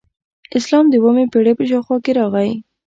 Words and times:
اسلام 0.57 0.85
د 0.89 0.93
اوومې 0.99 1.25
پیړۍ 1.31 1.53
په 1.57 1.63
شاوخوا 1.69 1.97
کې 2.03 2.11
راغی 2.19 2.51